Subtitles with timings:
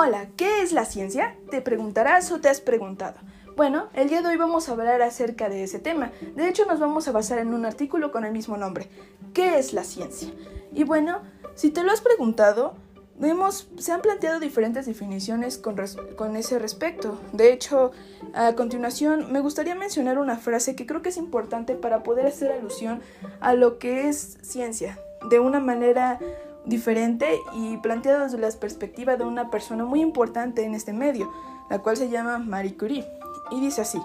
[0.00, 1.34] Hola, ¿qué es la ciencia?
[1.50, 3.16] Te preguntarás o te has preguntado.
[3.56, 6.12] Bueno, el día de hoy vamos a hablar acerca de ese tema.
[6.36, 8.88] De hecho, nos vamos a basar en un artículo con el mismo nombre.
[9.34, 10.28] ¿Qué es la ciencia?
[10.72, 11.22] Y bueno,
[11.56, 12.74] si te lo has preguntado,
[13.18, 15.74] vemos, se han planteado diferentes definiciones con,
[16.14, 17.20] con ese respecto.
[17.32, 17.90] De hecho,
[18.34, 22.52] a continuación me gustaría mencionar una frase que creo que es importante para poder hacer
[22.52, 23.00] alusión
[23.40, 24.96] a lo que es ciencia,
[25.28, 26.20] de una manera
[26.68, 31.32] diferente y planteado desde la perspectiva de una persona muy importante en este medio,
[31.70, 33.08] la cual se llama Marie Curie.
[33.50, 34.00] Y dice así,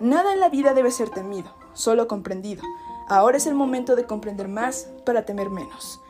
[0.00, 2.62] nada en la vida debe ser temido, solo comprendido.
[3.08, 6.00] Ahora es el momento de comprender más para temer menos.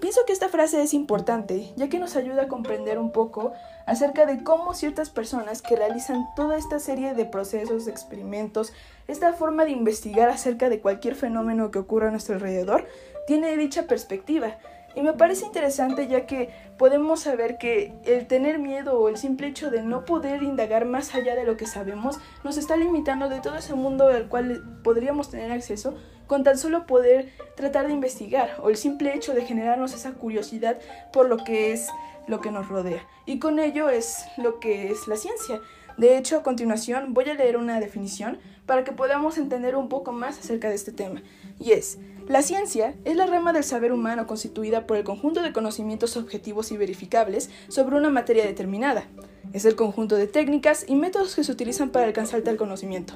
[0.00, 3.52] Pienso que esta frase es importante, ya que nos ayuda a comprender un poco
[3.86, 8.74] acerca de cómo ciertas personas que realizan toda esta serie de procesos, experimentos,
[9.08, 12.86] esta forma de investigar acerca de cualquier fenómeno que ocurra a nuestro alrededor,
[13.26, 14.58] tiene dicha perspectiva
[14.96, 19.46] y me parece interesante ya que podemos saber que el tener miedo o el simple
[19.46, 23.40] hecho de no poder indagar más allá de lo que sabemos nos está limitando de
[23.40, 25.94] todo ese mundo al cual podríamos tener acceso
[26.26, 30.78] con tan solo poder tratar de investigar o el simple hecho de generarnos esa curiosidad
[31.12, 31.88] por lo que es
[32.26, 33.06] lo que nos rodea.
[33.26, 35.60] Y con ello es lo que es la ciencia.
[35.98, 40.12] De hecho, a continuación voy a leer una definición para que podamos entender un poco
[40.12, 41.22] más acerca de este tema.
[41.60, 41.98] Y es,
[42.28, 46.72] la ciencia es la rama del saber humano constituida por el conjunto de conocimientos objetivos
[46.72, 49.06] y verificables sobre una materia determinada.
[49.52, 53.14] Es el conjunto de técnicas y métodos que se utilizan para alcanzar tal conocimiento.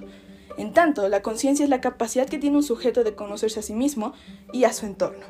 [0.58, 3.74] En tanto, la conciencia es la capacidad que tiene un sujeto de conocerse a sí
[3.74, 4.12] mismo
[4.52, 5.26] y a su entorno.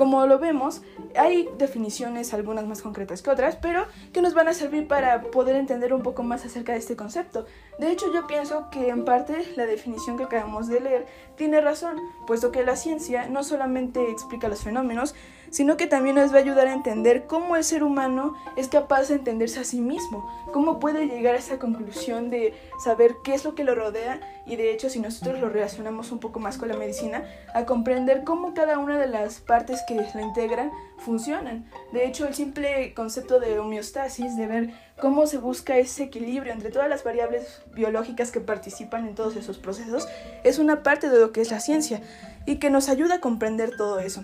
[0.00, 0.80] Como lo vemos,
[1.14, 3.84] hay definiciones, algunas más concretas que otras, pero
[4.14, 7.44] que nos van a servir para poder entender un poco más acerca de este concepto.
[7.78, 11.06] De hecho, yo pienso que en parte la definición que acabamos de leer
[11.36, 15.14] tiene razón, puesto que la ciencia no solamente explica los fenómenos,
[15.50, 19.08] sino que también nos va a ayudar a entender cómo el ser humano es capaz
[19.08, 23.44] de entenderse a sí mismo, cómo puede llegar a esa conclusión de saber qué es
[23.44, 26.68] lo que lo rodea y de hecho si nosotros lo relacionamos un poco más con
[26.68, 27.24] la medicina,
[27.54, 31.66] a comprender cómo cada una de las partes que la integran funcionan.
[31.92, 34.70] De hecho, el simple concepto de homeostasis, de ver
[35.00, 39.58] cómo se busca ese equilibrio entre todas las variables biológicas que participan en todos esos
[39.58, 40.08] procesos,
[40.44, 42.00] es una parte de lo que es la ciencia
[42.46, 44.22] y que nos ayuda a comprender todo eso.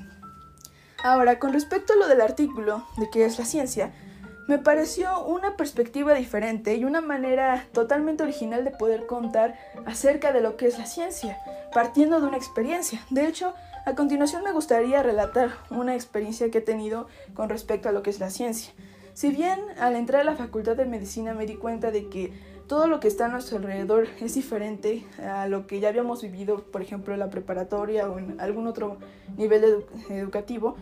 [1.03, 3.93] Ahora, con respecto a lo del artículo de qué es la ciencia,
[4.48, 10.41] me pareció una perspectiva diferente y una manera totalmente original de poder contar acerca de
[10.41, 11.37] lo que es la ciencia,
[11.72, 13.00] partiendo de una experiencia.
[13.10, 13.54] De hecho,
[13.86, 18.10] a continuación me gustaría relatar una experiencia que he tenido con respecto a lo que
[18.10, 18.72] es la ciencia.
[19.14, 22.32] Si bien al entrar a la Facultad de Medicina me di cuenta de que
[22.66, 26.64] todo lo que está a nuestro alrededor es diferente a lo que ya habíamos vivido,
[26.64, 28.97] por ejemplo, en la preparatoria o en algún otro
[29.36, 30.74] nivel educativo,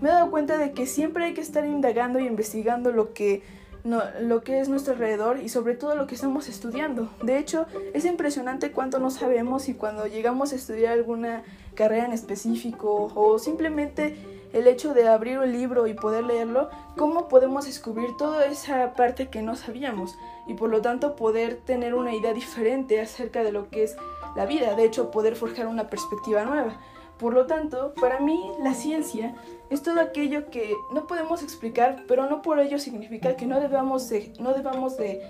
[0.00, 3.42] me he dado cuenta de que siempre hay que estar indagando y investigando lo que
[3.86, 7.08] lo que es nuestro alrededor y sobre todo lo que estamos estudiando.
[7.22, 12.12] De hecho, es impresionante cuánto no sabemos y cuando llegamos a estudiar alguna carrera en
[12.12, 14.16] específico o simplemente
[14.52, 19.28] el hecho de abrir un libro y poder leerlo, cómo podemos descubrir toda esa parte
[19.28, 20.16] que no sabíamos
[20.46, 23.96] y por lo tanto poder tener una idea diferente acerca de lo que es
[24.34, 26.78] la vida, de hecho poder forjar una perspectiva nueva.
[27.18, 29.34] Por lo tanto, para mí la ciencia
[29.70, 34.08] es todo aquello que no podemos explicar, pero no por ello significa que no debamos
[34.08, 35.22] de, no debamos de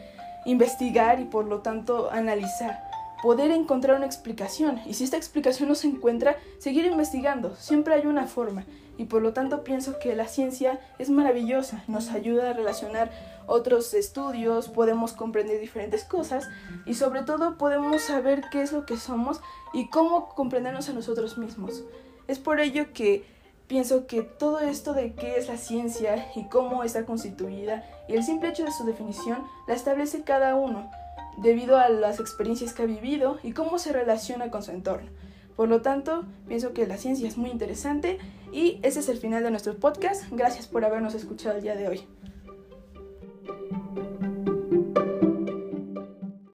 [0.47, 2.86] investigar y por lo tanto analizar.
[3.27, 4.81] Poder encontrar una explicación.
[4.87, 7.57] Y si esta explicación no se encuentra, seguir investigando.
[7.57, 8.65] Siempre hay una forma.
[8.99, 13.11] Y por lo tanto pienso que la ciencia es maravillosa, nos ayuda a relacionar
[13.49, 16.49] otros estudios, podemos comprender diferentes cosas.
[16.85, 19.41] Y sobre todo podemos saber qué es lo que somos
[19.73, 21.83] y cómo comprendernos a nosotros mismos.
[22.29, 23.25] Es por ello que
[23.67, 28.23] pienso que todo esto de qué es la ciencia y cómo está constituida y el
[28.23, 30.89] simple hecho de su definición la establece cada uno
[31.37, 35.11] debido a las experiencias que ha vivido y cómo se relaciona con su entorno.
[35.57, 38.19] Por lo tanto, pienso que la ciencia es muy interesante
[38.53, 40.25] y ese es el final de nuestro podcast.
[40.31, 42.03] Gracias por habernos escuchado el día de hoy.